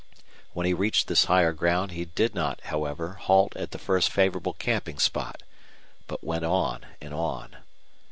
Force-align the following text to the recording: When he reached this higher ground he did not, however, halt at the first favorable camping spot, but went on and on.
When 0.53 0.65
he 0.65 0.73
reached 0.73 1.05
this 1.05 1.25
higher 1.25 1.53
ground 1.53 1.91
he 1.91 2.05
did 2.05 2.33
not, 2.33 2.59
however, 2.61 3.13
halt 3.21 3.55
at 3.55 3.69
the 3.69 3.77
first 3.77 4.09
favorable 4.11 4.53
camping 4.53 4.97
spot, 4.97 5.43
but 6.07 6.23
went 6.23 6.43
on 6.43 6.87
and 6.99 7.13
on. 7.13 7.57